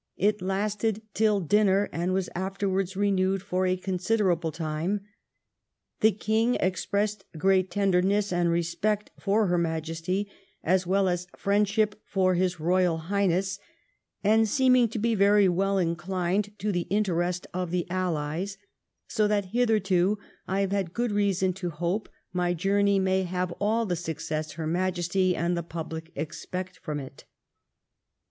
It 0.17 0.41
lasted 0.41 1.03
till 1.13 1.39
dinner, 1.41 1.87
and 1.91 2.11
was 2.11 2.27
afterwards 2.33 2.97
renewed 2.97 3.43
for 3.43 3.67
a 3.67 3.77
considerable 3.77 4.51
time. 4.51 5.01
The 5.99 6.11
king 6.11 6.59
ex 6.59 6.87
pressed 6.87 7.23
great 7.37 7.69
tenderness 7.69 8.33
and 8.33 8.49
respect 8.49 9.11
for 9.19 9.45
her 9.45 9.59
Majesty, 9.59 10.27
as 10.63 10.87
well 10.87 11.07
as 11.07 11.27
friendship 11.37 12.01
for 12.03 12.33
his 12.33 12.55
Eoyal 12.55 12.99
Highness, 13.11 13.59
and 14.23 14.49
seeming 14.49 14.87
to 14.89 14.97
be 14.97 15.13
very 15.13 15.47
well 15.47 15.77
inclined 15.77 16.57
to 16.57 16.71
the 16.71 16.87
interest 16.89 17.45
of 17.53 17.69
the 17.69 17.85
allies; 17.91 18.57
so 19.07 19.27
that 19.27 19.51
hitherto 19.53 20.17
I 20.47 20.61
have 20.61 20.71
had 20.71 20.95
good 20.95 21.11
reason 21.11 21.53
to 21.53 21.69
hope 21.69 22.09
my 22.33 22.55
journey 22.55 22.97
may 22.97 23.21
have 23.21 23.51
all 23.61 23.85
the 23.85 23.95
success 23.95 24.53
her 24.53 24.65
Majesty 24.65 25.35
and 25.35 25.55
the 25.55 25.61
public 25.61 26.11
expect 26.15 26.79
from 26.79 26.99
it.' 26.99 27.25